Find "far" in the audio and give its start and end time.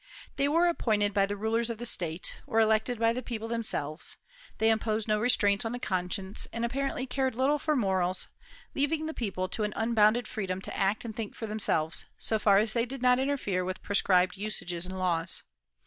12.39-12.57